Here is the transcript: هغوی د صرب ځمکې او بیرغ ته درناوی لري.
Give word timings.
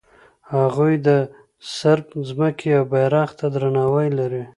هغوی 0.55 0.93
د 1.07 1.09
صرب 1.75 2.07
ځمکې 2.29 2.69
او 2.79 2.85
بیرغ 2.91 3.29
ته 3.39 3.45
درناوی 3.53 4.07
لري. 4.19 4.43